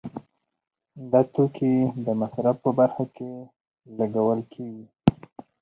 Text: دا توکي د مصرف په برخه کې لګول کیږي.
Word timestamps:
دا 1.11 1.21
توکي 1.33 1.73
د 2.05 2.07
مصرف 2.21 2.55
په 2.63 2.71
برخه 2.79 3.03
کې 3.15 3.31
لګول 3.97 4.39
کیږي. 4.53 4.85